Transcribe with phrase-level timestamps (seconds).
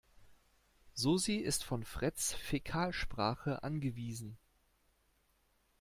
[0.95, 4.35] Susi ist von Freds Fäkalsprache angewiesen.